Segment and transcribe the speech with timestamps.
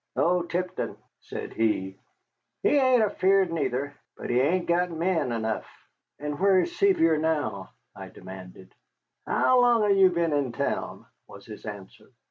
[0.15, 1.95] "Oh, Tipton," said he,
[2.63, 5.67] "he hain't afeard neither, but he hain't got men enough."
[6.17, 8.73] "And where is Sevier now?" I demanded.
[9.27, 12.09] "How long hev you ben in town?" was his answer.